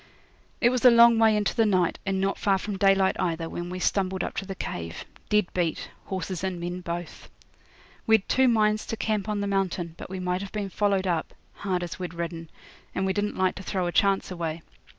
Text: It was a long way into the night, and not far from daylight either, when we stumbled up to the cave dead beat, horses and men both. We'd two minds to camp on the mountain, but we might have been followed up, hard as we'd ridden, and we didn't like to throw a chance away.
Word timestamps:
It 0.61 0.71
was 0.71 0.83
a 0.83 0.89
long 0.89 1.19
way 1.19 1.37
into 1.37 1.53
the 1.53 1.63
night, 1.67 1.99
and 2.07 2.19
not 2.19 2.39
far 2.39 2.57
from 2.57 2.75
daylight 2.75 3.15
either, 3.19 3.47
when 3.47 3.69
we 3.69 3.77
stumbled 3.77 4.23
up 4.23 4.33
to 4.37 4.47
the 4.47 4.55
cave 4.55 5.05
dead 5.29 5.53
beat, 5.53 5.91
horses 6.05 6.43
and 6.43 6.59
men 6.59 6.81
both. 6.81 7.29
We'd 8.07 8.27
two 8.27 8.47
minds 8.47 8.87
to 8.87 8.97
camp 8.97 9.29
on 9.29 9.41
the 9.41 9.45
mountain, 9.45 9.93
but 9.99 10.09
we 10.09 10.19
might 10.19 10.41
have 10.41 10.51
been 10.51 10.69
followed 10.71 11.05
up, 11.05 11.35
hard 11.53 11.83
as 11.83 11.99
we'd 11.99 12.15
ridden, 12.15 12.49
and 12.95 13.05
we 13.05 13.13
didn't 13.13 13.37
like 13.37 13.53
to 13.57 13.61
throw 13.63 13.85
a 13.85 13.91
chance 13.91 14.31
away. 14.31 14.63